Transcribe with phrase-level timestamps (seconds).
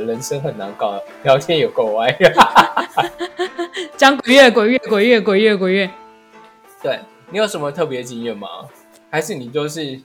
[0.00, 2.16] 人生很难搞，聊天有够歪。
[3.96, 5.90] 讲鬼月，鬼月，鬼月，鬼月，鬼月。
[6.82, 8.48] 对你有什么特别经验吗？
[9.10, 10.00] 还是你就是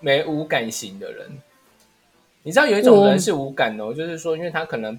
[0.00, 1.40] 没无感型的人？
[2.42, 4.98] 你知道有一种人是无感哦，就是说，因为他可能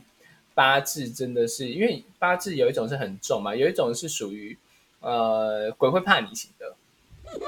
[0.54, 4.58] 八字真的是，因为八字有一种是很重嘛，有一种是属于
[5.00, 6.76] 呃鬼会怕你型的。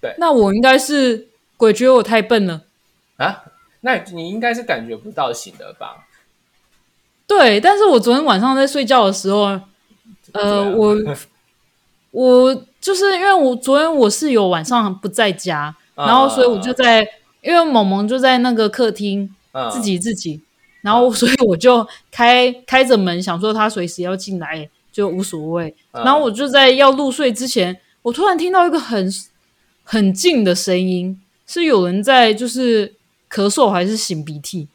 [0.00, 2.62] 对，那我应该是鬼觉得我太笨了
[3.16, 3.44] 啊？
[3.80, 6.06] 那你应该是感觉不到醒的吧？
[7.26, 9.60] 对，但是我昨天晚上在睡觉的时候，
[10.32, 10.96] 呃，我
[12.12, 17.06] 我就是因为我昨天我室友晚上不在家，然后所以我就在，
[17.42, 19.28] 因为萌萌就在那个客厅
[19.72, 20.40] 自己自己，
[20.82, 29.12] 然后 所以我就开开着门，想说他随时要进来就无所谓，然后我就在要入睡之前，我突然听到一个很
[29.82, 32.94] 很近的声音，是有人在就是
[33.36, 34.68] 咳嗽还是擤鼻涕，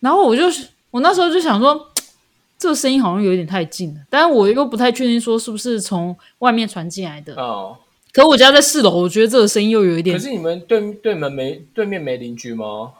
[0.00, 0.44] 然后我就。
[0.92, 1.88] 我那时候就想说，
[2.58, 7.34] 这个声音好像有点太近了，但是我又不太确定说是不是从外面传进来的。
[7.36, 7.78] 哦，
[8.12, 10.14] 可我家在四楼，我觉得这个声音又有一点。
[10.14, 12.92] 可是你们对对门没对面没邻居吗？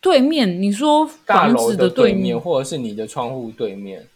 [0.00, 4.08] 对面，你说房子的对面，或者是你的窗户对面？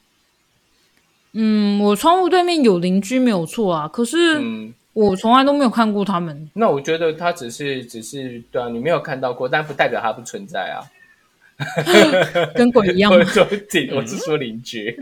[1.34, 4.40] 嗯，我窗户对面有邻居没有错啊，可是
[4.98, 6.50] 我从来都没有看过他们。
[6.54, 10.82] 那我觉得他只是只是对啊，你没有看到过，但不代表他不存在啊。
[12.56, 13.10] 跟鬼一样。
[13.14, 14.98] 我说邻，我是说邻居。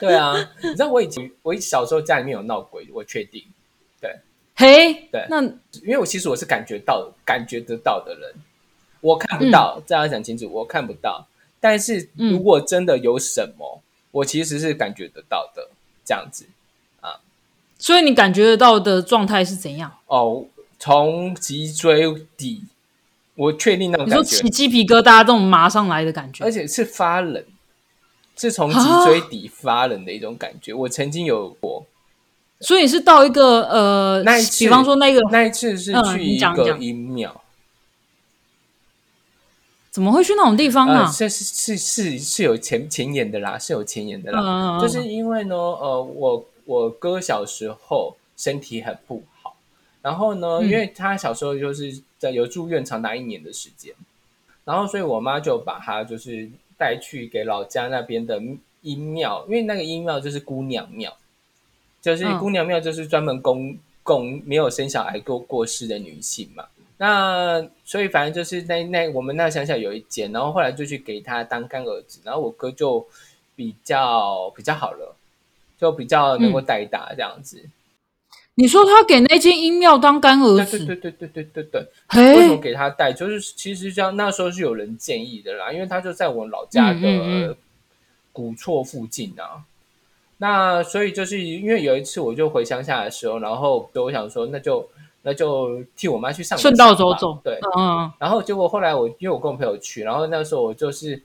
[0.00, 3.40] 对啊，你知道我以前我小时候家里面有闹鬼，我确定。
[4.00, 4.12] 对，
[4.56, 5.40] 嘿，对，那
[5.84, 8.34] 因为我其实我是感觉到、感觉得到的人，
[9.00, 9.80] 我看不到。
[9.86, 11.24] 这样讲清楚，我看不到。
[11.60, 15.68] 但是如果真的有什么，我其实是感觉得到的。
[16.04, 16.61] 这样子啊，
[17.82, 19.90] 所以你感觉得到的状态是怎样？
[20.06, 20.44] 哦，
[20.78, 22.62] 从脊椎底。
[23.34, 27.42] 我确定那种感觉，起鸡皮疙瘩这种麻上来的感觉，而且是发冷，
[28.36, 30.74] 是从脊椎底发冷的一种感觉。
[30.74, 31.86] 我曾经有过，
[32.60, 37.40] 所以是到一个呃，那一次，比方说那个那一次是去一个阴庙，
[39.90, 41.10] 怎么会去那种地方啊？
[41.10, 49.56] 这是是是是有前前言的啦，是有前言的啦，就是因为呢，呃，我我哥小时候身体很不好，
[50.00, 52.02] 然后呢，因为他小时候就是。
[52.22, 53.92] 在有住院长达一年的时间，
[54.64, 58.40] 然后所以我妈就把他就是带去给老家那边的
[58.82, 61.12] 阴庙，因为那个阴庙就是姑娘庙，
[62.00, 66.64] 就是姑娘庙就是专门供供没有生小孩过过世的女性嘛。
[66.96, 73.04] 那所以反正就是那那我们那乡下有一间，然后后来就去给他当干儿子，然后我哥就
[73.56, 75.16] 比较比较好了，
[75.82, 77.68] 就比较能够代打这样子。
[78.54, 80.78] 你说他给那间阴庙当干儿子？
[80.84, 82.34] 对对对对对对对。
[82.34, 83.12] 为什么给他带？
[83.12, 87.56] 就是其实像那时候是有人建议的啦，因为他就在我老家的
[88.30, 89.64] 古厝附近啊。
[90.36, 94.88] 那所以就是因为有一次我就回乡下的时候，然后我想说那就
[95.22, 97.36] 那就替我妈去上，顺道走走。
[97.42, 98.08] 对，嗯。
[98.20, 101.20] 然后结果后来我因为我跟我朋友去，然后那时候我就是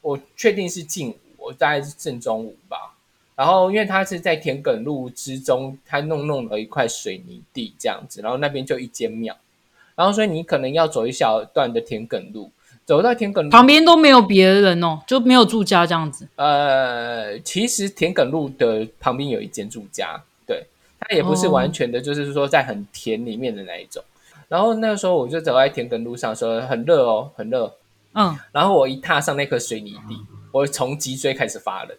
[0.00, 2.91] 我确定是近午，我大概是正中午吧。
[3.34, 9.34] 然后，因为它是在田埂路之中，它弄弄了一块水泥地这样子，然后那边就一间庙，
[9.94, 12.50] 然后所以你可能要走一小段的田埂路，
[12.84, 16.28] 走到田埂旁边都没有别人哦，就没有住家这样子。
[16.36, 20.66] 呃，其实田埂路的旁边有一间住家，对，
[21.00, 24.04] 它也不是完全的，就是说在很田里面的那一种。
[24.48, 27.74] 然后那个时候我就走在田埂路上，说很热哦，很热，
[28.12, 30.20] 嗯，然后我一踏上那颗水泥地，
[30.52, 31.96] 我从脊椎开始发冷。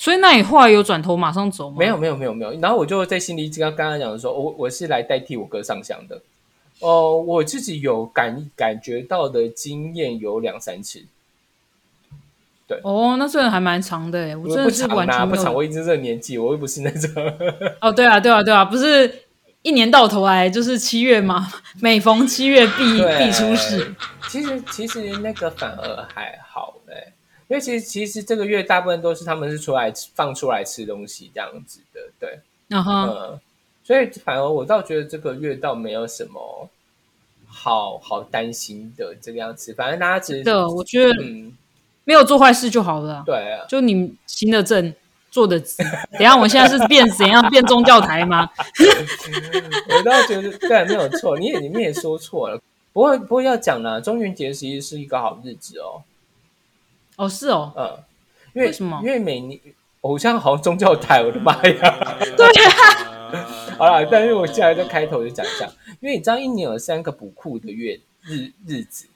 [0.00, 1.76] 所以那你后来有转头马上走吗？
[1.76, 2.52] 没有没有没有没有。
[2.60, 6.22] 然后我就在心里刚刚刚讲的说，我我是来代替我哥上香的。
[6.78, 11.02] 哦，我自己有感感觉到的经验有两三次。
[12.68, 15.52] 对哦，那这个还蛮长的哎，我真的是完全不长。
[15.52, 17.10] 我已经这个年纪，我又不是那种。
[17.82, 19.12] 哦，对啊对啊对啊，不是
[19.62, 21.48] 一年到头来就是七月嘛？
[21.82, 23.92] 每逢七月必必出事。
[24.28, 26.47] 其实其实那个反而还好。
[27.48, 33.40] 因为其实其实这个月大部分都是他们是出来放出来吃东西这样子的，对，嗯哼，
[33.82, 36.68] 所以反而我倒觉得这个月倒没有什么
[37.46, 41.56] 好好担心的这个样子，反正大家只的，我觉得嗯，
[42.04, 44.94] 没有做坏事就好了，对啊，就你行得正，
[45.30, 45.82] 做得直。
[46.12, 48.46] 等下我现在是变怎样变宗教台吗？
[49.96, 52.60] 我倒觉得对，没有错，你也你们也说错了，
[52.92, 56.02] 不过不过要讲呢，中元节其实是一个好日子哦。
[57.18, 57.98] 哦，是哦，嗯，
[58.54, 59.00] 因为什么？
[59.02, 59.58] 因为每年
[60.02, 62.18] 偶像好像宗教台，我的妈呀！
[62.36, 65.68] 对啊， 好了，但是我现在在开头就讲一下，
[66.00, 69.06] 因为你知道一年有三个补库的月日日子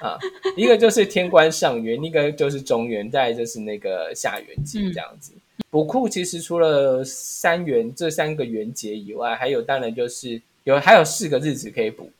[0.00, 0.18] 啊，
[0.56, 5.32] 一个就是天官上元，一个就是中元，再就是那个下元节这样子。
[5.68, 12.10] 补库其实除了三元这三个元节以外，还有当然就是有还有四个日子可以补，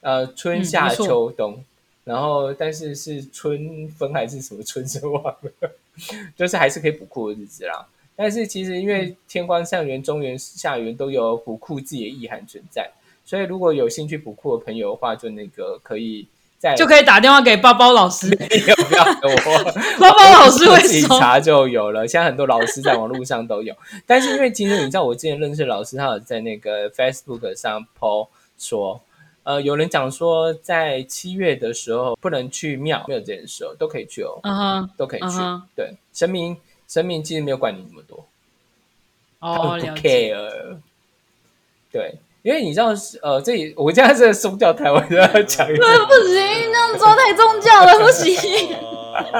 [0.00, 1.62] 呃，春夏秋冬，
[2.08, 5.70] 然后但是是春分还是什么春生忘了，
[6.34, 7.86] 就是还是可以补库的日子啦。
[8.16, 12.90] 但是其实因为天官上元、中元、下元都有补库自己的意涵存在，
[13.26, 16.26] 所以如果有兴趣补库的朋友的话，就那个可以
[16.58, 19.62] 在就可以打电话给包包老师，要不要我
[20.00, 22.08] 包包老师会自己查就有了。
[22.08, 23.72] 现在很多老师在网络上都有，
[24.06, 28.26] 但是因为其实你知道，我之前认识老师，他有在那个 Facebook 上 po
[28.58, 29.00] 说，
[29.48, 35.38] 呃，有人讲说在七月的时候不能去庙，没有这件事哦，都可以去哦，嗯哼，都可以去，
[35.74, 36.54] 对，神明。
[36.86, 38.24] 神明其实没有管你那么多，
[39.40, 40.78] 他们不 care。
[41.92, 45.66] 对，因为你知道，呃，这里我家是宗教台，我就要讲。
[45.66, 45.82] 对，不
[46.26, 48.34] 行，那样说太宗教了，不行，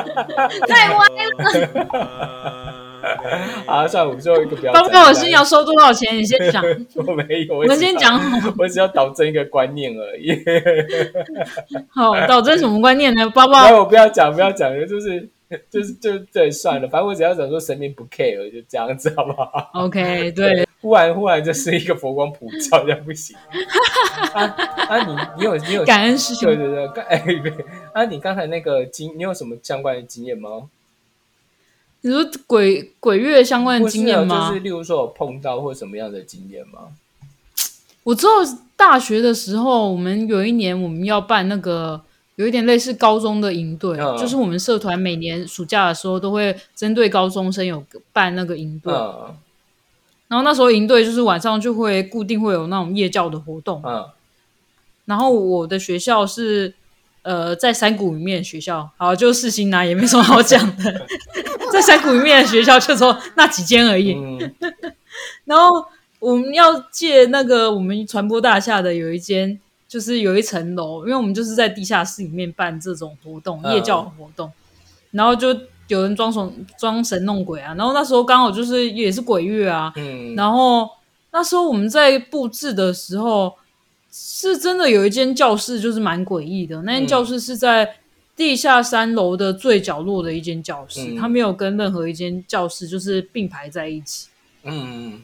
[0.68, 1.06] 太歪
[1.38, 2.74] 了。
[3.66, 4.72] 啊，算了，我们最后一个标。
[4.72, 6.16] 包括我是要收多少钱？
[6.16, 6.64] 你先讲。
[7.06, 8.20] 我没有，我们先讲。
[8.58, 10.32] 我只要导正一个观念而已。
[11.90, 13.28] 好，导正什么观念呢？
[13.30, 15.28] 包包，我不要讲，不要讲，就是。
[15.70, 20.68] 就是就对，算了，反正我只要讲说神明不 care，就这样子，好不好？OK，对。
[20.82, 23.34] 忽然忽然就是一个佛光普照，这样不行。
[24.34, 24.44] 啊
[24.90, 24.98] 啊！
[25.06, 26.54] 你你有你有感恩师兄？
[26.54, 27.52] 对对对，哎对。
[27.94, 30.50] 啊，你刚才那个经，你有什么相关的经验吗？
[32.00, 34.48] 你说鬼鬼月相关的经验吗？
[34.48, 36.88] 就是例如说有碰到或什么样的经验吗？
[38.04, 38.30] 我知道
[38.76, 42.00] 大学的时候，我们有一年我们要办那个。
[42.36, 48.92] 有一点类似高中的营队，就是我们社团每年暑假的时候都会针对高中生有办那个营队。
[50.28, 53.82] 然后那时候营队就是晚上就会固定会有那种夜教的活动。
[55.04, 56.72] 然后我的学校是
[57.22, 61.06] 呃在山谷里面学校，好就四星拿也没什么好讲的，
[61.72, 64.16] 在山谷里面的学校就说那几间而已。
[65.44, 65.84] 然后
[66.18, 69.60] 我们要借那个我们传播大厦的有一间。
[69.88, 74.52] 就是有一层楼，因为我们就是在地下室里面办这种活动，夜教活动，
[75.12, 75.48] 然后就
[75.86, 80.90] 有人装神装神弄鬼啊，然后那时候刚好就是也是鬼月啊，嗯，然后
[81.30, 83.54] 那时候我们在布置的时候，
[84.20, 87.96] 是真的有一间教室就是蛮诡异的，那间教室是在
[88.36, 94.28] 地下三楼的最角落的一间教室，它没有跟任何一间教室就是并排在一起，
[94.64, 95.20] 嗯。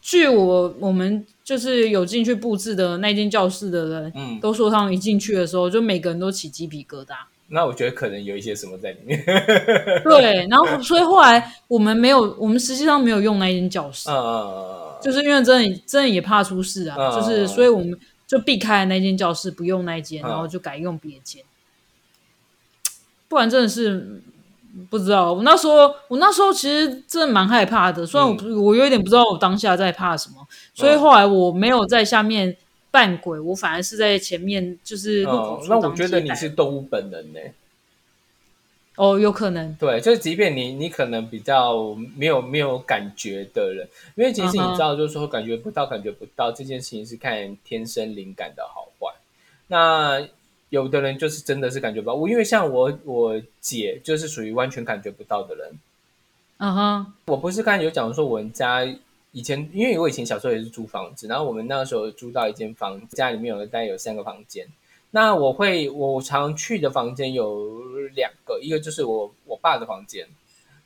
[0.00, 7.14] 据我我们就是有进去布置的那间教室的人，嗯，都说他们一进去的时候，就每个人都起鸡皮疙瘩。
[7.48, 9.22] 那我觉得可能有一些什么在里面。
[10.04, 17.98] 对，然后所以后来我们没有，我们实际上没有用那间教室，嗯就是因为真的真的也怕出事啊，就是所以我们
[18.28, 21.42] 就避开了那间教室，不用那间，然后就改用别间。
[23.26, 24.22] 不然真的是。
[24.90, 28.06] 不知道，我那时候，我那时候其实真的蛮害怕的。
[28.06, 32.54] 虽然我我有一点不知道我当下在怕什么，所以后来我没有在下面
[32.92, 37.40] 扮鬼，我反而是在前面，就是那我觉得你是动物本能呢。
[38.98, 39.74] 哦，有可能。
[39.76, 49.14] 对，就是即便你你可能比较没有没有感觉的人，因为其实你知道，就是说感觉不到，感觉不到这件事情是看天生灵感的好坏。
[49.68, 50.28] 那。
[50.70, 55.72] 有的人就是真的是感觉不到，我因为像我我姐就是属于完全感觉不到的人。
[56.58, 58.84] 嗯哼，我不是刚才有讲说我们家
[59.32, 64.66] 以前，因为我以前小时候也是租房子，然后我们那个时候租到一间房，家里面有大概有三个房间。
[65.10, 67.80] 那我会我常去的房间有
[68.14, 70.26] 两个，一个就是我我爸的房间，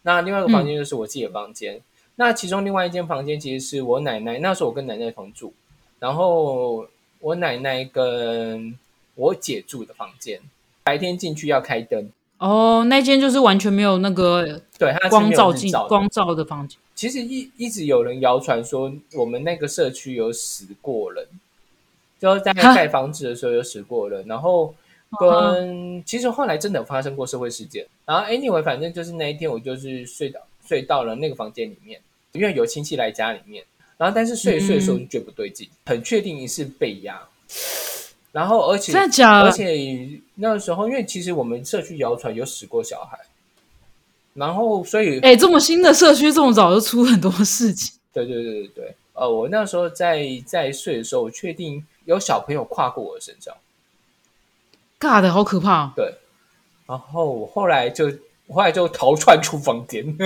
[0.03, 1.81] 那另外一个房间就是我自己的房间。
[2.17, 5.53] 那其中另外一间房间其实是我奶奶，那时候我跟奶奶同住，
[5.99, 6.87] 然后
[7.21, 8.79] 我奶奶跟。
[9.15, 10.41] 我姐住的房间，
[10.83, 12.83] 白天进去要开灯哦。
[12.89, 16.79] 那间就是完全没有那个对光照进光照的房间。
[16.95, 21.29] 其实一一直有人谣传说，我们那个社区有死过人，
[22.23, 24.25] 就是在盖房子的时候有死过人。
[24.27, 24.73] 然后
[25.19, 27.85] 跟其实后来真的发生过社会事件。
[28.07, 32.01] 然后 anyway，反正就是那一天我就是睡到睡到了那个房间里面，
[32.31, 33.65] 因为有亲戚来家里面。
[33.99, 37.21] 然后但是睡睡的时候就觉得不对劲，很确定是被压。
[38.33, 43.19] 然后，而且，而且那个时候，因为其实我们社区谣传有死过小孩，
[44.33, 47.95] 然后所以，哎，这么新的社区这么早就出很多事情。
[48.11, 53.55] 对对对对对，呃，我那时候在在睡的时候，我确定有小朋友跨过我的身上，
[54.99, 55.93] 尬的好可怕。
[55.97, 56.15] 对，
[56.87, 58.07] 然后我后来就，
[58.47, 60.05] 我后来就逃窜出房间。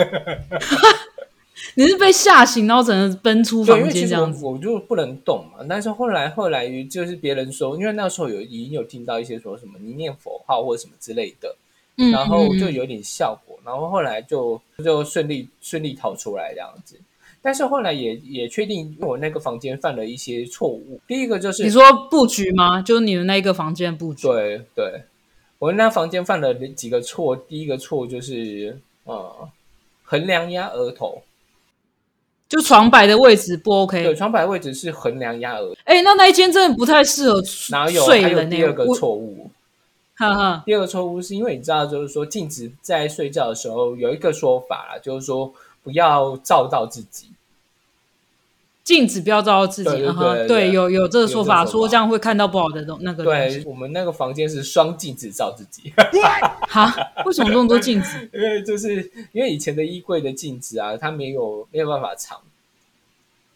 [1.74, 5.64] 你是被吓醒，然后整个奔出房间这样子，我就不能动嘛。
[5.68, 11.56] 但是后来后来就是别人说，因为那时候有已经有听到一些说什么你念佛号或者什么之类的，
[12.12, 17.00] 然后就有点效果，然后后来就就顺利顺利逃出来这样子。
[17.46, 20.98] 但是后来也也确定我那个房间犯了一些错误。
[21.06, 22.82] 第一个就是你说布局吗？
[22.82, 24.26] 就是你的那个房间布局？
[24.26, 25.02] 对对，
[25.60, 27.36] 我那房间犯了几个错。
[27.36, 29.48] 第一个错就是呃，
[30.02, 31.22] 横梁压额头。
[32.48, 35.72] 就床摆的位置不 OK，对，床摆位置是横梁压额。
[35.84, 38.04] 哎，那那一间真的不太适合哪有？
[38.06, 39.48] 还有第二个错误，
[40.16, 40.64] 哈哈。
[40.66, 47.28] 第二个错误是因为你知道，就是说镜子在睡觉的时候有一个说法啦，就是说不要照到自己，
[48.86, 49.90] 镜子不要照到自己。
[49.90, 53.24] 对对对，有有这个说法，说这样会看到不好的东那个。
[53.24, 55.92] 对我们那个房间是双镜子照自己。
[56.68, 56.94] 哈？
[57.26, 58.16] 为什么这么多镜子？
[58.32, 59.02] 因为就是
[59.32, 62.38] 因为以前的衣柜的镜子啊，它没有没有办法藏。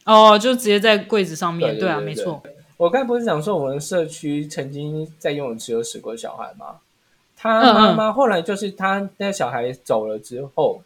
[0.04, 2.42] 哦，就直接在柜子上面，对啊，没错。
[2.76, 6.78] 我刚才不是讲说我们社区曾经在游泳池有死过小孩吗？
[7.36, 10.82] 他妈妈后来就是他那小孩走了之后，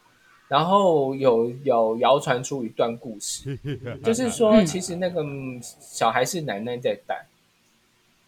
[0.48, 3.58] 然后有有谣传出一段故事，
[4.04, 5.24] 就是说其实那个
[5.60, 7.26] 小孩是奶奶在带，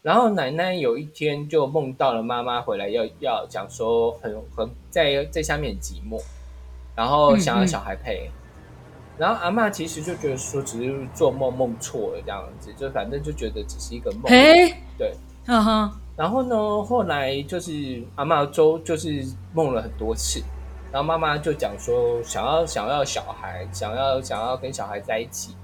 [0.03, 6.21] 然后奶奶有一天就梦到了妈妈回来要要讲说很很在在下面寂寞，
[6.95, 8.31] 然后想要小孩陪。
[9.19, 14.25] 然后阿妈其实就觉得说，只是做梦梦错了这样子，就反正就觉得只是一个梦。
[14.99, 15.15] 对，
[15.47, 15.99] 哈哈。
[16.15, 20.43] 然后呢，后来就是阿妈周就是梦了很多次，
[20.93, 25.55] 然后妈妈就讲说，想要想要小孩，想要想要跟小孩在一起。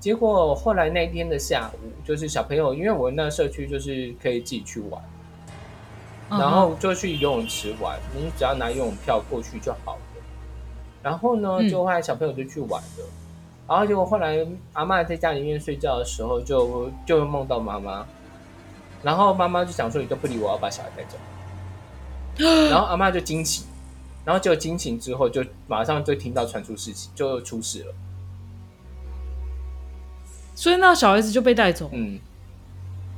[0.00, 5.00] 结果后来那天的下午，就是小朋友，因为我那社区就是可以自己去玩，
[6.28, 10.00] 然后就去游泳池玩，你只要拿游泳票过去就好了。
[11.02, 13.04] 然后呢，就后来小朋友就去玩了，
[13.68, 18.04] 然后结果后来阿妈在家里面睡觉的时候，就就会梦到妈妈，
[19.04, 21.16] 然后妈妈就想说你都不理我，要把小孩带走，
[22.70, 23.64] 然后阿妈就惊醒，
[24.24, 27.94] 然后就惊醒之后就马上就听到传出事情，就出事了，
[30.54, 32.18] 所以那小孩子就被带走，嗯，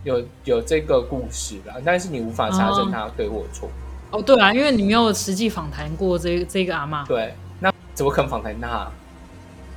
[0.05, 3.69] 有有这个故事啦，但是你无法查证他对或错，
[4.11, 7.35] 哦，对啊，因为你没有实际访谈过这这个阿妈，对。
[7.61, 8.91] 那怎么可能访谈他？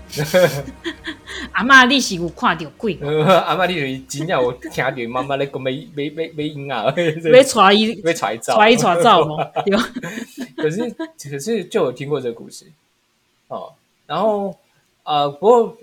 [1.51, 2.97] 阿妈你是有看到鬼？
[3.45, 9.49] 阿妈利息真正我听到妈妈咧讲没没没没音啊，没揣一没揣照，揣一揣照吗？
[10.55, 12.65] 可是可是就有听过这个故事
[13.47, 13.73] 哦。
[14.05, 14.55] 然后
[15.03, 15.77] 呃，不过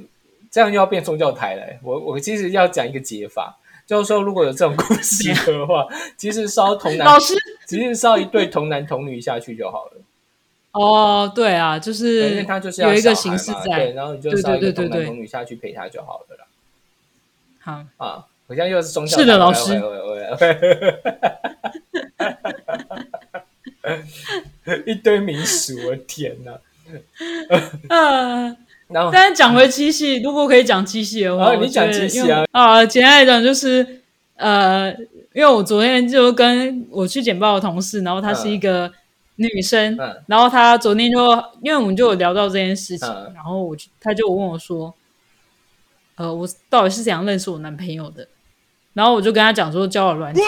[0.51, 1.63] 这样又要变宗教台了。
[1.83, 7.35] 我我其实要讲一个解法，就是说如果有这种故事的话，其实烧童男老师，
[7.67, 9.93] 其实烧一对童男童女下去就好了。
[10.75, 16.45] 哦，对啊，就是因为他就是有一个形式在，然后你就烧一个童男童女下去陪他就好了啦。
[17.61, 17.73] 好
[18.05, 19.81] 啊，好像又是宗教是的老师，
[24.85, 26.59] 一堆民俗，我天哪！
[27.89, 28.57] 嗯，
[28.91, 32.45] 然后但是讲回七夕，如果可以讲七夕的话，你讲七夕啊？
[32.51, 34.01] 啊，简单来讲就是
[34.35, 34.91] 呃，
[35.35, 38.93] 因为我昨天就跟我去简报的同事，然后他是一个。
[39.37, 41.19] 女生，然后她昨天就
[41.63, 44.95] 因为我们就有聊到这件事情，然后我就她就问我说
[46.17, 48.29] ：“呃，我到底是怎样认识我男朋友的？”
[48.95, 50.45] 然后我就跟她讲说交友软件，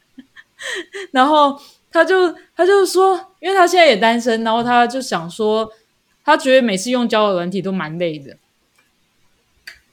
[1.10, 1.58] 然后
[1.90, 5.72] 她就她就说，因为她现在也单身，然后她就想说，
[6.22, 8.36] 她觉得每次用交友软体都蛮累的。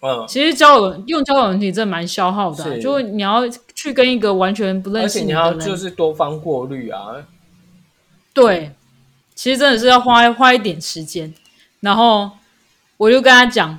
[0.02, 7.26] 嗯，其实交友用交友软体真的蛮消耗的，就你要去跟一个完全不认识你的人，就是多方过滤啊。
[8.34, 8.72] 对，
[9.36, 11.32] 其实真的是要花花一点时间，
[11.82, 12.32] 然后
[12.98, 13.78] 我就跟他讲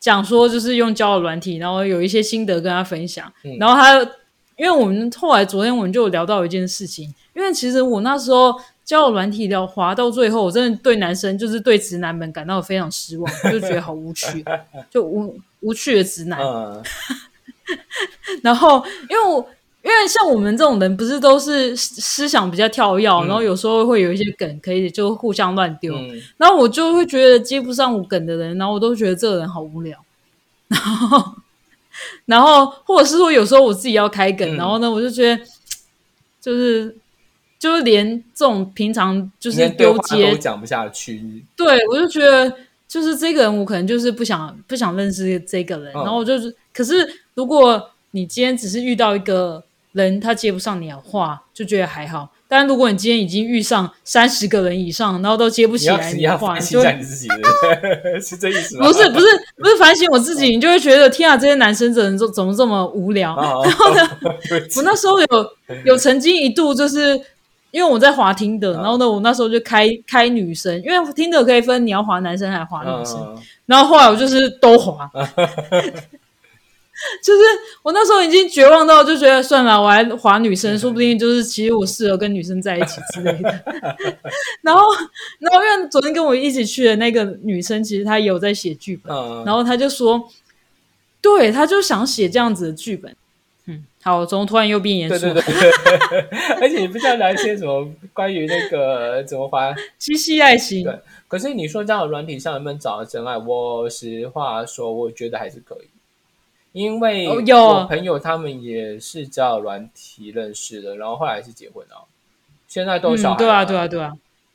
[0.00, 3.32] 讲说，就是用交友软体，然后有一些心得跟他分享。
[3.60, 4.00] 然后他，
[4.56, 8.52] 因为我们后来昨天我们就聊到一件事情，因为其实我那时候
[8.84, 14.44] 交友软体聊滑到最后，我真的对男生就是对直男们感到非常失望，就觉得好无趣，
[14.90, 16.40] 就无无趣的直男。
[18.42, 19.48] 然后因为我。
[19.84, 25.92] 因为像我们这种人，不是都是思想比较跳跃，然后有时候会有一些梗可以就互相乱丢，
[26.36, 29.98] 然后我就会觉得接不上我梗的人，然后我都觉得这个人好无聊，
[30.68, 31.34] 然后，
[32.26, 35.42] 然后或者是说有时候我自己要开梗，然后呢，我就觉得
[36.40, 36.96] 就是
[37.58, 49.64] 就是连这种平常就是丢接讲不下去，对我就觉得就是这个人我可能就是不想不想认识这个人，然后我就是，可是如果你今天只是遇到一个。
[49.92, 52.28] 人他接不上你的话，就觉得还好。
[52.48, 57.26] 但如果你今天已经遇上三十个人以上，然后都接不起来的话，你就你自己
[58.20, 58.86] 是这意思吗？
[58.86, 63.34] 不是不是不是反省我自己，你就会觉得天啊，这些男生怎么怎么这么无聊？
[63.36, 64.10] 然后呢，
[64.76, 65.26] 我那时候有
[65.86, 67.18] 有曾经一度就是
[67.70, 73.34] 因为我在滑听的，然后呢，我那时候就开开女生，因为听的可以分你要滑男生还是滑女生，
[73.64, 75.10] 然后后来我就是都滑。
[77.22, 77.40] 就是
[77.82, 83.64] 我那时候已经绝望到，就觉得算了，我还划女生，说不定就是其实我适合跟女生在一起之类的。
[84.62, 84.82] 然后，
[85.38, 90.28] 然后因为昨天跟我一起去的那个女生，其实她也有在写剧本，然后她就说，
[91.20, 93.14] 对，她就想写这样子的剧本。
[93.66, 95.18] 嗯，好，怎么突然又变严肃？
[95.18, 95.70] 对对对，
[96.60, 100.82] 而且你不知道聊一些什么关于那个怎么划七夕爱情？
[100.82, 103.38] 对，可是你说这样软体上能不能找到真爱？
[103.38, 105.86] 我实话说，我觉得还是可以。
[106.72, 112.06] 因为我朋友他们也是交友软体认识的，然后后来是结婚了，
[112.66, 113.36] 现在都小孩。
[113.38, 114.12] 对啊，对啊，对啊，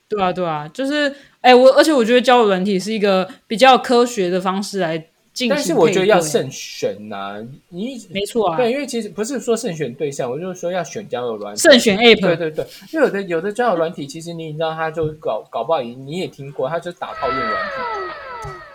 [0.08, 4.98] 对啊，对啊，就是哎，我而且我觉得交友软体是一个比较科学的方式来
[5.32, 5.50] 进行。
[5.50, 8.56] 但是我觉得要慎选呐，你没错啊。
[8.56, 11.60] 对，因为其实不是说慎选对象，我就是说要选交友软体。
[11.60, 12.20] 慎选 app。
[12.20, 17.72] 对对对，因为有的有的交友软体，其实你知道，他就搞搞不好，你你也听过，他就打炮用软体。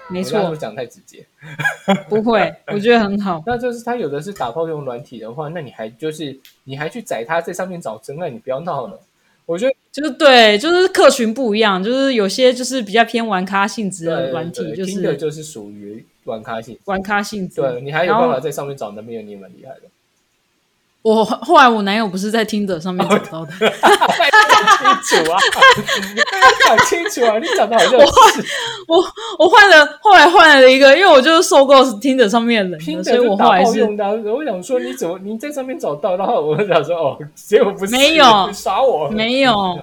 [0.09, 1.25] 没错，讲太直接，
[2.09, 3.41] 不会，我觉得很好。
[3.47, 8.99] 那就是他有的是打炮用软体的话，那你还就是你还去宰他在上面找真爱，你不要闹了。
[9.45, 17.59] 我觉得就是对，就是客群不一样，就是有些就是比较偏玩咖性质的软体，就是就是属于玩咖性玩咖性质。
[17.61, 19.81] 对你还有办法在上面找男朋友，你蛮厉害的。
[21.03, 23.51] 我后来我男友不是在听者上面找到的，
[25.03, 25.37] 清楚啊，
[26.65, 28.05] 讲清楚啊，你讲的好像我
[28.87, 29.03] 我
[29.39, 34.05] 我换了，后来换了一个，因为我就是受够听者上面的人，所以我后来是用的。
[34.31, 39.77] 我想说你怎么你在上面找到，然后我想说哦， 结果不是没有杀我，没有。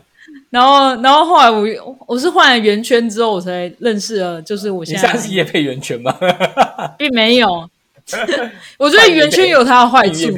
[0.49, 1.67] 然后然后后来我
[2.07, 6.17] 我是换了圆圈之后，我才认识了，就是我现在是叶配圆圈吗？
[6.97, 7.69] 并没有。
[8.79, 10.31] 我觉得圆圈有它的坏处，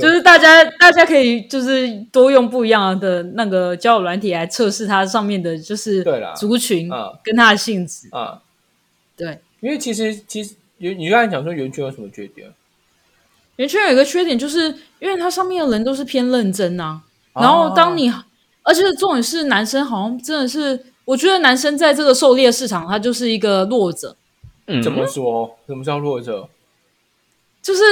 [0.00, 6.04] 就是大家大家可以就是多用不一样的那个交友软体来测试它上面的，就是
[6.36, 6.88] 族群
[7.22, 8.40] 跟它的性质啊。
[9.16, 12.52] 对，因为其实其实你你刚才讲说圆圈有什么缺点？
[13.56, 17.00] 圆圈有一个缺点，就是因为它上面的人都是偏认真啊。
[17.34, 18.12] 然后当你
[18.62, 24.16] 而且重点是男生好像真的是，我觉得男生在这个狩猎市场，他就是一个弱者。
[24.82, 25.56] 怎么说？
[25.66, 26.48] 什么叫弱者？
[27.62, 27.82] 就是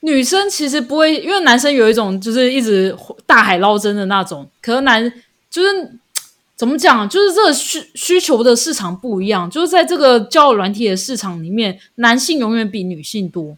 [0.00, 4.48] 女生其实不会，因为男生有一种就是一直大海捞针的那种。
[4.60, 5.12] 可是男
[5.50, 5.98] 就是
[6.54, 7.08] 怎么讲？
[7.08, 9.48] 就是这个需需求的市场不一样。
[9.50, 13.56] 就是在这个交友软体的市场里面，男性永远比女性多。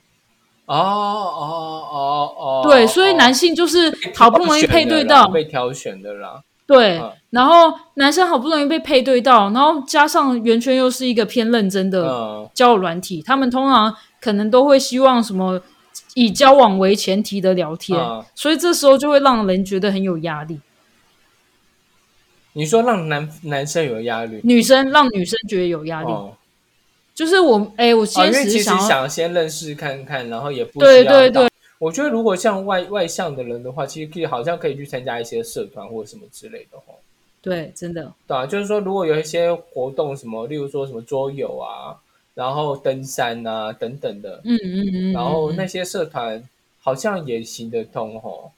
[0.67, 6.43] 哦哦哦哦，对，所以男性就是好不容易配对到被挑选的啦。
[6.71, 15.61] 对，然后男生好不容易被配对到，然后加上圆圈又是一个偏认真的交友软体，他们通常可能都会希望什么
[16.15, 17.99] 以交往为前提的聊天，
[18.37, 20.61] 所以这时候就会让人觉得很有压力。
[22.53, 26.13] 你说让男男生有压力，女生让女生觉得有压力，
[27.17, 31.50] 就是我哎，我先其实想先认识看看，然后也不对对对。
[31.81, 36.93] 我觉得如果像外外向的人的话，其实可以好像可以去参加一些社团或者什么之类的哦。
[37.41, 38.13] 对，真的。
[38.27, 41.97] 对啊，就是说如果有一些活动，什么例如说什么桌游啊，
[42.35, 46.47] 然后登山啊等等的，嗯嗯嗯，然后那些社团
[46.83, 48.51] 好像也行得通哦。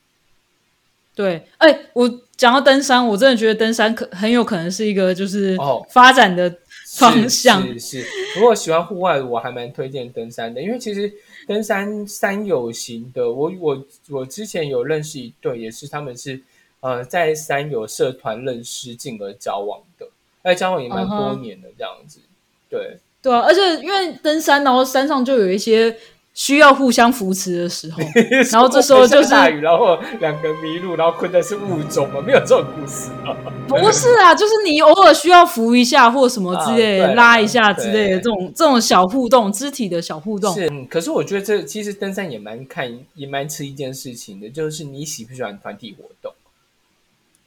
[1.14, 5.56] 对，哎，我讲到登山，我真的觉得登山可很有可能是一个就是
[5.90, 6.52] 发展的
[6.96, 7.62] 方向。
[7.62, 8.04] 是是，
[8.34, 11.12] 如果喜欢户外，我还蛮推荐登山的，因为其实。
[11.46, 16.40] 登山山友型的，我我我之前有认识一对，也是他们是
[16.80, 20.08] 呃在山友社团认识，进而交往的，
[20.42, 22.20] 哎，交往也蛮多年的这样子，
[22.68, 22.98] 对。
[23.22, 25.96] 对啊，而且因为登山，然后山上就有一些。
[26.34, 28.02] 需要互相扶持的时候，
[28.50, 33.36] 然后这时候就是大雨，然后两个迷路，然后困在是雾中嘛，没有这种故事啊。
[33.68, 40.54] 不是啊， 就是你偶尔需要扶一下或什么之类，拉一下之类的这种这种小互动，肢体的小互动。
[40.54, 46.32] 是，可是我觉得这其实登山也蛮看，也蛮吃一件事情的，就是你喜不喜欢团体活动。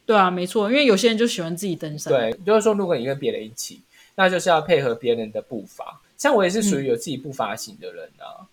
[0.04, 2.12] 对啊，没错，因为有些人就喜欢自己登山。
[2.12, 3.80] 对，就是说如果你跟别人一起，
[4.14, 6.00] 那就是要配合别人的步伐。
[6.16, 8.46] 像我也是属于有自己步伐型的人啊。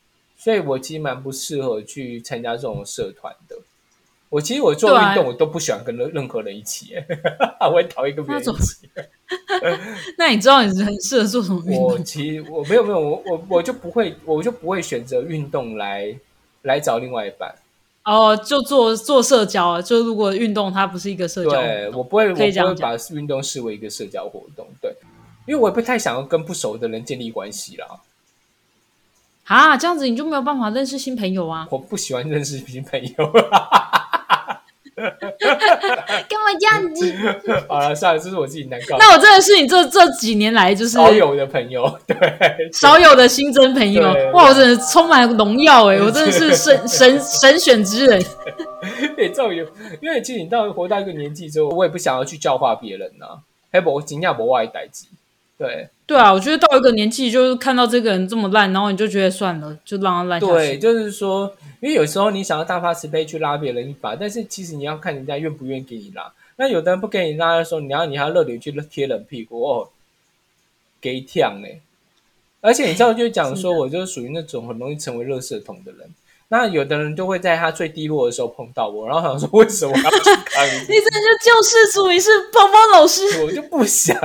[0.43, 3.55] 所以我其实蛮不适合去参加这种社团的。
[4.29, 6.95] 我其实我做运动，我都不喜欢跟任任何人一起，
[7.61, 8.89] 我会讨厌跟别人一起。
[10.17, 11.83] 那你知道你很适合做什么运动？
[11.83, 16.13] 我其实我没有没有我我我就不会我就不会选择运动来
[16.63, 17.53] 来找另外一半。
[18.05, 24.93] 哦，就做做社交，就如果运动它不是一个社交，对我不会，我不会把运动视为一个社交活动，对，
[25.45, 27.87] 因为我也不太想要跟不熟的人建立关系啦。
[29.45, 31.67] 啊，这样子你就没有办法认识新朋友啊！
[31.71, 33.31] 我不喜欢认识新朋友。
[34.95, 35.09] 干
[36.39, 37.11] 嘛这样子？
[37.67, 38.95] 好了，算了，这是我自己难搞。
[38.99, 42.15] 那我真的是你这这几年来就是少有的朋友，对，
[42.71, 44.03] 少有的新增朋友。
[44.33, 45.97] 哇，我真的充满荣耀哎！
[45.99, 48.23] 我真的是神神神选之人。
[49.17, 49.65] 也照有，
[49.99, 53.39] 因为其实你到活到一个年纪之后，我也不想要去教化别人呐。
[53.71, 55.07] 还不惊讶不外代际。
[55.57, 60.53] 对对啊，我觉得到一个年纪，就是看到这个人这么烂，然后你就觉得算了，就让他烂下去。
[60.53, 66.31] 对，就是说，因为有时候你想要大发慈悲去拉别人一把，但是其实你要看人家愿不愿意给你拉。
[66.57, 69.89] 那有的人不给你拉的时候，你要你还热脸去贴冷屁股哦，
[70.99, 71.67] 给呛呢。
[72.59, 76.09] 而且你知道，就讲说，我就是属于那种很容易成为热色桶的人。
[76.53, 80.81] 那有的人就会在他最低落的时候碰到我，然后想说为什么要去看你？
[80.85, 84.15] 你这就救世主，你是泡泡老师，我就不想。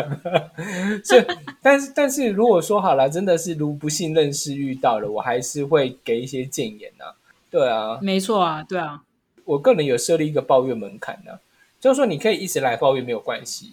[1.03, 1.25] 所以，
[1.63, 7.07] 但是，但是如果说好了，真的是如不幸认识遇到了，我还是会给一些建言呐。
[7.51, 9.01] 对啊，没错啊，对啊。
[9.47, 11.33] 我个人有设立一个抱怨门槛呢，
[11.81, 13.73] 就是说你可以一直来抱怨没有关系。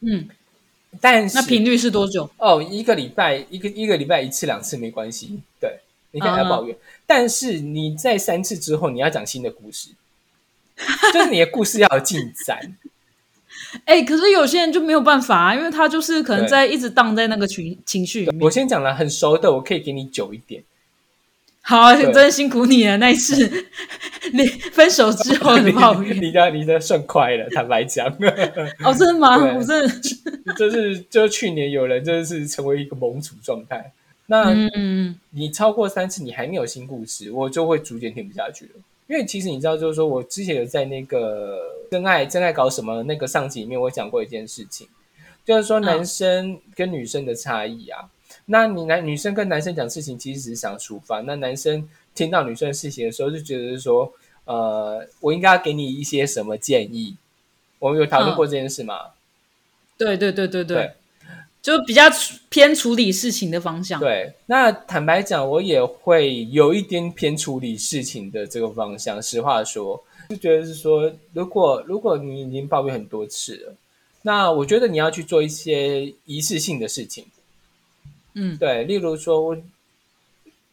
[0.00, 0.28] 嗯，
[1.00, 2.28] 但是那频率是多久？
[2.38, 5.38] 哦，一个礼拜一个一个礼拜一次两次没关系。
[5.60, 5.78] 对，
[6.14, 6.74] 你可以来抱怨。
[7.06, 9.90] 但是你在三次之后，你要讲新的故事，
[11.12, 12.76] 就是你的故事要有进展。
[13.84, 18.40] 哎，可是有些人就没有办法啊，因为他就是可能在一直荡在那个情情绪里面。
[18.40, 20.62] 我先讲了很熟的，我可以给你久一点。
[21.66, 22.96] 好，真辛苦你了。
[22.98, 23.66] 那一次
[24.32, 28.06] 你分手之后的抱怨，你的你的算快了，坦白讲。
[28.84, 29.36] 哦，真的吗？
[29.56, 33.92] 我真的就是就去年有人真的是成为一个盟主状态。
[34.26, 34.54] 那
[35.30, 38.70] 你超过三次，你还没有新故事，我就会逐渐听不下去了。
[39.06, 41.60] 因为其实你知道，就是说我之前有在那个
[41.90, 44.88] 真爱真爱搞什么那个上集里面，我讲过一件事情，
[45.44, 48.08] 就是说男生跟女生的差异啊。
[48.46, 51.20] 那你男女生跟男生讲事情，其实只是想抒发。
[51.20, 54.10] 那男生听到女生的事情的时候，就觉得说，
[54.46, 57.16] 呃，我应该要给你一些什么建议？
[57.78, 59.10] 我们有讨论过这件事吗？
[59.98, 60.92] 对对对对对。
[61.64, 62.02] 就比较
[62.50, 63.98] 偏处理事情的方向。
[63.98, 69.20] 对，那坦白讲，我也会有一点偏处理事情的这个方向。
[69.22, 73.74] 实话说，就觉得是说，如果如果你已经抱怨很多次了，
[74.20, 77.24] 那我觉得你要去做一些仪式性的事情。
[78.34, 79.56] 嗯，对，例如说我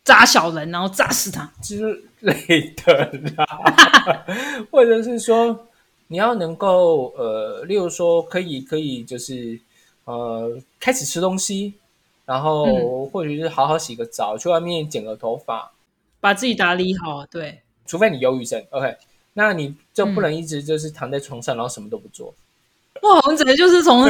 [0.04, 2.36] 扎小人，然后扎死他之类
[2.84, 3.46] 的啦，
[4.70, 5.68] 或者是说
[6.08, 9.58] 你要能够呃，例如说可以可以就是。
[10.06, 11.76] 呃，开始吃东西，
[12.26, 15.72] 然后或许是好好洗个澡，去外面剪个头发，
[16.20, 17.26] 把自己打理好。
[17.26, 18.98] 对，除非你忧郁症，OK，
[19.34, 22.34] 那你就不能一直就是躺在床上，然后什么都不做。
[23.02, 24.04] 哇，我们整个就是从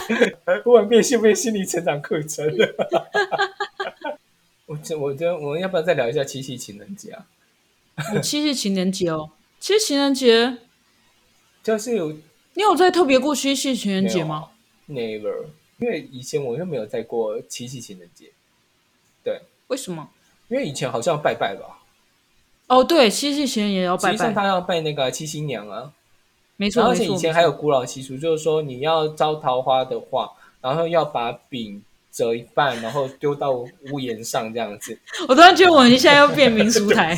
[0.62, 2.46] 突然变性变心理成长课程。
[4.66, 7.26] 我这我觉得我们要不要再聊一下七夕情人节啊？
[8.22, 10.56] 七夕情人节哦，七夕情人节
[11.62, 12.12] 就是有
[12.54, 14.48] 你有在特别过七夕情人节吗
[14.88, 15.46] ？Never，
[15.78, 18.30] 因为以前我又没有在过七夕情人节。
[19.24, 20.08] 对，为什么？
[20.48, 21.78] 因为以前好像拜拜吧。
[22.66, 24.28] 哦，对，七夕情人也要拜拜。
[24.28, 25.92] 实他要拜那个七夕娘啊，
[26.56, 26.82] 没错。
[26.84, 34.98] 而且以前还有古老习俗，就是说你要招桃花的话，然后要把饼折一半，然后丢到屋檐上这样子。
[35.28, 37.14] 我突然觉得我们现在要变民俗台。
[37.14, 37.16] 哦，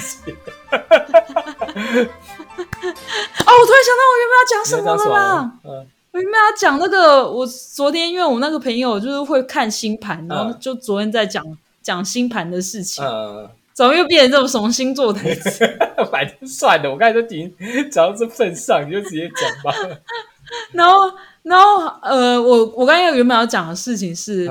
[3.46, 5.58] 我突然想到我原本要讲什么了啦。
[5.64, 5.88] 嗯。
[6.14, 11.44] 我跟大家讲那个，我昨天因为我那个朋友就是会看星盘，然后就昨天在讲
[11.82, 13.04] 讲星盘的事情。
[13.04, 15.66] 嗯，怎么又变成这种什么星座台词？
[16.12, 17.52] 反正算了，我刚才都听，
[17.90, 19.76] 只要是份上，你就直接讲吧。
[20.70, 20.94] 然后，
[21.42, 24.48] 然后，呃，我我刚才原本要讲的事情是，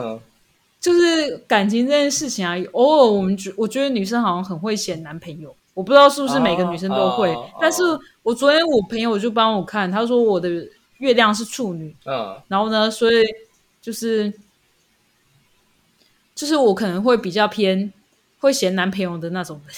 [0.81, 7.81] 就是感情这件事情啊，偶尔我们觉我觉得女生好像很会嫌男朋友，我不知道是不是每个女生都会，但是
[8.21, 10.49] 我昨天我朋友就帮我看，他说我的。
[11.03, 13.21] 月亮是处女，嗯，然后呢，所以
[13.81, 14.33] 就是
[16.33, 17.91] 就是我可能会比较偏
[18.39, 19.75] 会嫌男朋友的那种人。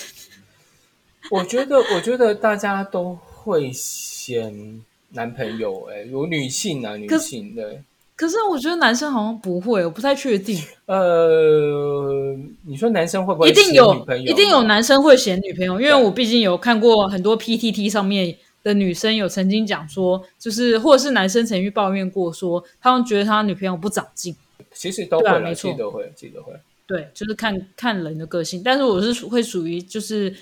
[1.32, 7.82] 我觉得，我觉得大家都会嫌男朋友，哎，有女性啊，女性的。
[8.16, 10.62] 可是我觉得男生好像不会，我不太确定。
[10.86, 14.06] 呃，你说男生会不会一定有？
[14.24, 18.38] 一定有男生会嫌女朋友，因为我毕竟有看过很多 PTT 上面。
[18.66, 24.36] 的女生有曾经讲说，就是或者是男生曾经抱怨过，说他们觉得他女朋友不长进。
[24.74, 26.52] 其实都会，没错，都会，记得会。
[26.88, 28.64] 对，就是看看人的个性。
[28.66, 30.36] 但是我是会属于就是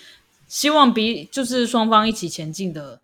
[0.48, 3.02] 希望比就是双方一起前进的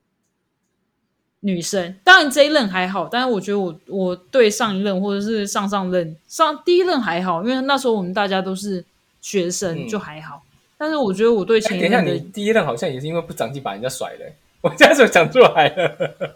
[1.41, 1.93] 女生。
[2.05, 8.85] 当然这一任还好，但是我觉得我我对上一任或者是上上任上第一任还好，因为那时候我们大家都是
[9.19, 10.41] 学生，就还好。
[10.77, 14.33] 但是我觉得我对前一任，你第一任好像也是因为不长进把人家甩了。
[14.61, 16.35] 我这样子讲出来了，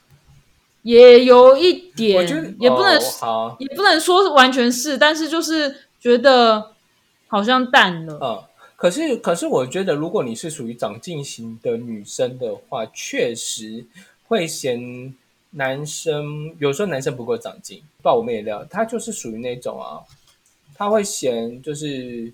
[0.82, 6.72] 也有一点，我觉得也不能好，也不能说完全是，但是就是觉得
[7.28, 8.18] 好像淡了。
[8.22, 8.42] 嗯，
[8.76, 13.84] 可是可是我觉得，如果你是属于长进型的女生的话，确实
[14.26, 15.14] 会嫌
[15.50, 17.82] 男生有时候男生不够长进。
[18.02, 20.00] 不，我们也聊，他就是属于那种啊，
[20.74, 22.32] 他会嫌就是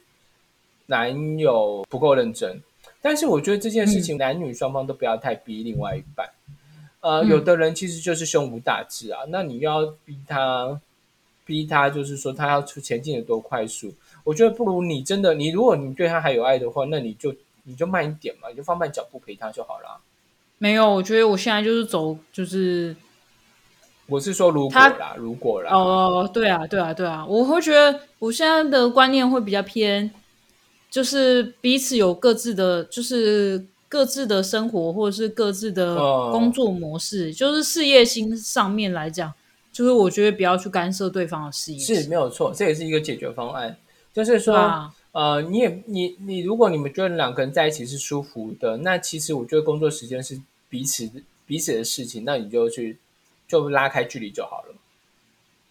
[0.86, 2.62] 男友不够认真。
[3.00, 6.28] 但是我觉得这件事情，男女双方都不要太逼另外一半。
[7.00, 10.80] 呃，有的人其实就是胸无大志啊，那你要逼他，
[11.44, 13.94] 逼他就是说他要出前进的多快速。
[14.24, 17.32] 我觉得不如你真的，你如果你对他还有爱的话，那你就
[17.62, 20.00] 你就慢一点嘛，你就放慢脚步陪他就好了。
[20.59, 22.96] 没有，我觉得我现在就是走，就是
[24.06, 25.70] 我是说如果啦，如果啦。
[25.72, 30.11] 哦，对啊，对啊，对啊，我会觉得我现在的观念会比较偏。
[30.90, 35.96] 就是彼此有各自的，就是各自的生活，或者是各自的
[36.31, 37.33] 工作模式。
[37.33, 39.33] 就是事业心上面来讲，
[39.72, 43.77] 就是我觉得不要去干涉对方的事业，是没有错，这也是一个解决方案。
[44.14, 51.11] 就是说，呃，你也你你，如果你们觉得两个人在一起是舒服的，那其实我觉得工作时间是彼此
[51.44, 52.99] 彼此的事情，那你就去
[53.46, 54.75] 就拉开距离就好了。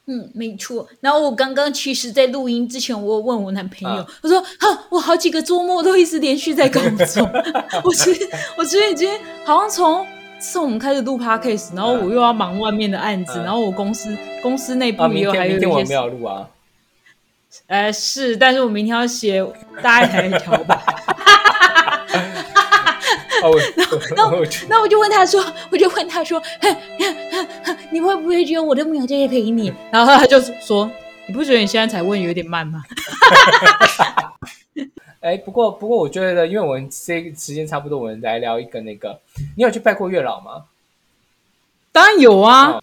[0.08, 0.88] 嗯，没错。
[1.00, 7.28] 然后我刚刚其实，在录音之前，我问我男朋友，我说：“哈，我好几个周末都一直连续在工作。
[7.84, 9.10] 我其实，我觉得已经
[9.44, 10.06] 好像从
[10.40, 15.84] 从我们开始录 podcast，然后我又要忙外面的案子，然后我公司公司内部也有还有一些。
[15.86, 16.48] 没有录啊。
[17.68, 19.44] 呃，是，但是我明天要写
[19.82, 20.84] 大爱台条吧。
[23.42, 26.42] 那那那我就问他说，我就问他说，
[27.92, 29.72] 你会不会觉得我都没有这些陪你？
[29.92, 30.90] 然后他就说，
[31.28, 32.84] 你不觉得你现在才问有点慢吗？
[35.22, 39.20] 哎，不过不过，我觉得，因为我们这个时间差不多，我们来聊一个那个，
[39.56, 40.66] 你有去拜过月老吗？
[41.92, 42.80] 当然有啊，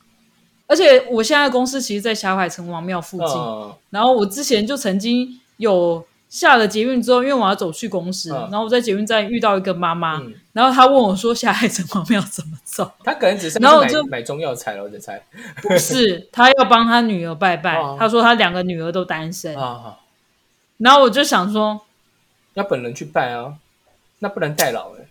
[0.66, 3.36] 而且我现在公司其实，在霞海城隍庙附近，
[3.90, 6.04] 然后我之前就曾经有。
[6.32, 10.18] 下了捷运之后，因为我要走去公司，然后我在捷运站遇到一个妈妈，
[10.54, 15.22] 然后她问我说：“下海城隍庙怎么走？”她可能只是然后我就买中药材了，我就猜
[15.60, 17.78] 不是，她要帮她女儿拜拜。
[17.98, 19.98] 她说她两个女儿都单身啊，
[20.78, 21.78] 然后我就想说，
[22.54, 23.52] 要本人去拜啊，
[24.20, 25.06] 那不能代劳哎。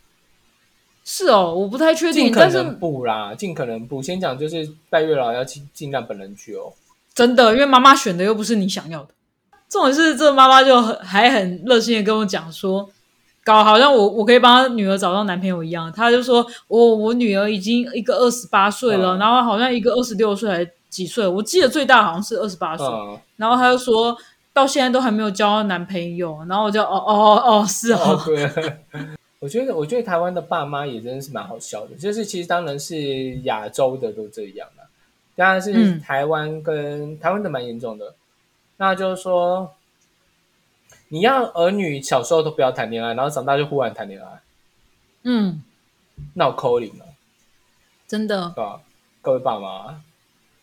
[1.06, 4.02] 是哦，我不太确定，但是不啦，尽可能不。
[4.02, 6.74] 先讲就是拜月老要尽尽量本人去哦。
[7.14, 9.10] 真的，因为妈妈选的又不是你想要的。
[9.72, 12.90] 这种事，这妈妈就很还很热心的跟我讲说，
[13.46, 15.90] 搞好像我我可以帮她女儿找到男朋友一样。
[15.94, 22.86] 她就说，我我女儿已经一个二十八岁了，然后好像一个二十六岁还几岁，我记得最大好像是二十八岁。
[23.38, 24.14] 然后她就说
[24.52, 28.20] 到现在都还没有交男朋友，然后我就哦哦哦是哦。
[29.40, 34.84] 我觉得我觉得台湾的爸妈也真的是蛮好笑的，就是其实当然是亚洲的都这样了，
[35.38, 38.14] 当然是台湾跟台湾的蛮严重的。
[38.82, 39.76] 那就是说，
[41.10, 44.42] 你要儿女小时候都不要谈恋爱，然后长大就忽然谈恋爱，
[45.22, 45.62] 嗯，
[46.34, 47.06] 那我扣零了，
[48.08, 48.82] 真的，对吧？
[49.22, 50.02] 各位爸妈，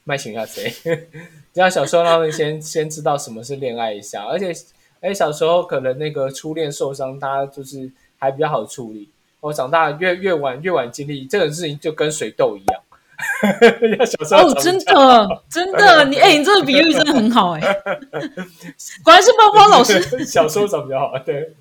[0.03, 0.69] 卖请一下谁？
[1.55, 4.53] 只要小时候他们先 先知道什么是恋爱一下，而且，
[5.01, 9.09] 哎，小时候可能那个初恋受伤，大家就是还比较好处理。
[9.39, 12.83] 我长大越越晚越晚经历这个事情，就跟水痘一样。
[13.99, 17.61] 要小时候哦，真的，真的，你哎，你这个比喻真的很好哎，
[19.03, 20.01] 果然是包包老师。
[20.25, 21.55] 小时候长比较好，对，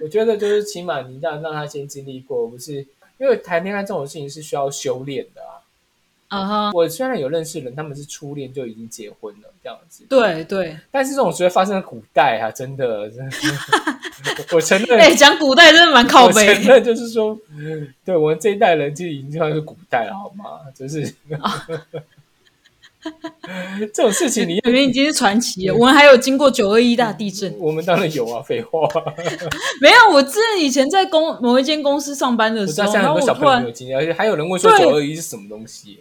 [0.00, 2.86] 我觉得就是起码你让让他先经历过，不是
[3.18, 5.63] 因为谈恋爱这种事情是需要修炼的啊。
[6.72, 10.04] 我虽然有认识人，他们是初恋就已经结婚了这样子。
[10.08, 13.36] 对对，但是这种只会发生在古代啊，真的，真的。
[14.52, 16.54] 我承认，哎，讲古代真的蛮靠背。
[16.54, 17.38] 承认就是说，
[18.04, 20.44] 对我们这一代人就已经算是古代了，好吗？
[20.74, 21.14] 就是。
[23.92, 25.74] 这种事情你里面已经是传奇了。
[25.74, 28.88] 我们还有经过九二一大地震，我们当然有啊，废话。
[29.78, 35.98] 没有，我之前以前在公某一间公司上班的时候，然后我突然有经验，而且还有人问说九二一是什么东西。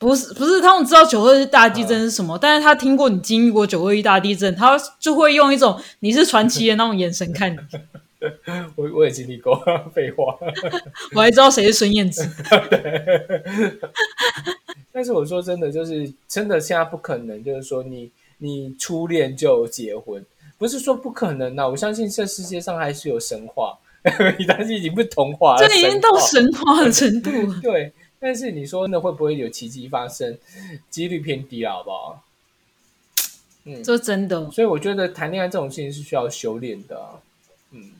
[0.00, 7.58] 不是不是，他们知道九二一大地震是什么，但是他听过你经历过九二一大地震，他就会用一种你是传奇的那种眼神看你。
[8.76, 9.54] 我我也经历过，
[9.94, 10.36] 废话。
[11.14, 12.26] 我还知道谁是孙燕姿。
[14.92, 20.24] 但是我说真的，就是真的现在不可能，就是说你你初恋就结婚，
[20.58, 21.68] 不是说不可能呐。
[21.68, 23.78] 我相信这世界上还是有神话，
[24.48, 27.60] 但是已经不是童话，这已经到神话的程度了。
[27.62, 30.36] 对，但是你说那会不会有奇迹发生？
[30.90, 32.22] 几率偏低了，好不好？
[33.64, 34.50] 嗯，这真的。
[34.50, 37.00] 所以我觉得谈恋爱这种事情是需要修炼的。
[37.72, 37.90] 嗯，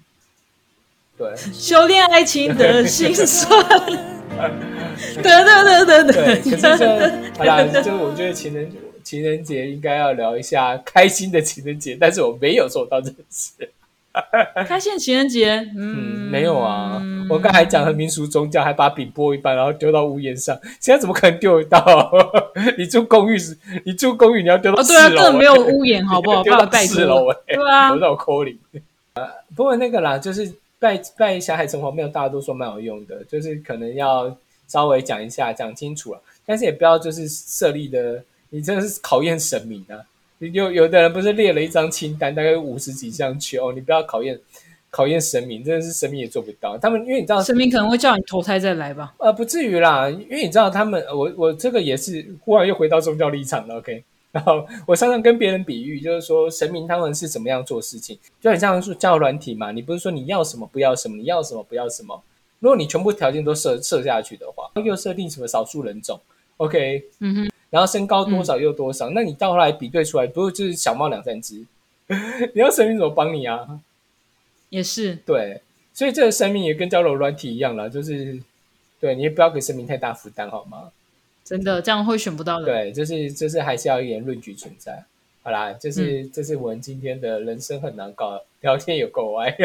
[1.17, 3.51] 对， 修炼爱情的心酸。
[5.23, 6.13] 得得得得得。
[6.13, 6.77] 对，可是这
[7.39, 8.71] 好啦，就我觉得情人
[9.03, 13.71] 情人节应该要聊一下开心的情人节，但是我没有做到这件事。
[14.67, 17.01] 开线情人节，嗯，没有啊。
[17.29, 20.59] 我刚才讲的民俗宗教，还把饼剥一半，然后丢到屋檐上。
[20.81, 22.13] 现在怎么可能丢得到？
[22.77, 26.43] 你住公寓是，你住公寓你要丢到四楼，对啊，根本没有屋檐，好不好？
[26.45, 28.59] 丢到四楼，对啊，丢到扣里。
[29.15, 36.21] 呃，不过那个啦，就是拜拜小海城隍庙，大家都说蛮有用的，就是可能要稍微讲一下，讲清楚了。
[36.45, 40.03] 但是也不要就是设立的，你真的是考验神明啊。
[40.41, 44.41] 有有的人不是列了一张清单，大概五十几项求，你不要考验
[44.91, 46.79] 考验神明，真的是神明也做不到。
[46.79, 49.15] 他们因为你知道，神明可能会叫你投胎再来吧？
[49.19, 53.77] 呃，不至于啦，因为你知道他们，我我这个也是忽然又回到宗教立场了。
[53.77, 59.71] OK，然后我常常跟别人比喻，就是说神明他们是怎么样做事情，就很像是教软体嘛。
[59.71, 62.23] 你不是说你要什么不要什么，你要什么不要什么。
[62.61, 66.19] 如果你全部条件都设设下去的话，又设定什么少数人种
[66.57, 67.51] ？OK，嗯哼。
[67.71, 69.09] 然后身高多少又多少？
[69.11, 71.65] 那你到后来比对出来，不是就是小猫两三只？
[72.55, 73.81] 你要神明怎么帮你啊？
[74.69, 78.39] 也是对，所以这个生命也跟交流软体一样了，就是
[79.01, 80.91] 对你也不要给生命太大负担，好吗？
[81.45, 82.67] 真的这样会选不到的。
[82.67, 85.05] 对，就是就是还是要一点论据存在。
[85.43, 89.53] 好啦，就是这是我们今天的人生很难搞，聊天有够歪。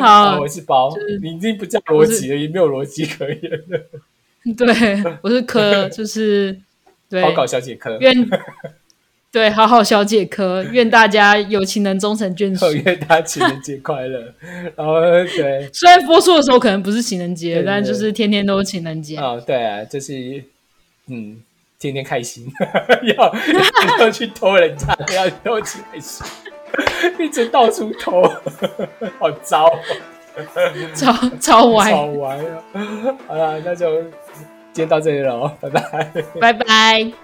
[0.00, 3.80] 好，我是包，你已经不叫逻辑了，也没有逻辑可言了。
[4.56, 6.54] 对，我是科，就是
[7.08, 8.14] 对，好搞小姐科，愿
[9.32, 14.34] 对好好小姐科，愿大家有情人终成眷属，愿大家情人节快乐。
[14.76, 19.40] 然后对，虽然播出的时候可能不是情人节，但就是天天都是情人节啊。
[19.46, 20.44] 对啊，就是
[21.08, 21.40] 嗯，
[21.78, 22.46] 天天开心，
[23.16, 23.34] 要
[23.98, 26.22] 要去偷人家，要偷起来吃，
[27.18, 28.22] 一直到处偷，
[29.18, 29.70] 好糟。
[30.96, 32.64] 超超歪，超歪啊！
[33.28, 34.02] 好了，那就
[34.74, 37.23] 今天到这里了哦，拜拜，拜拜。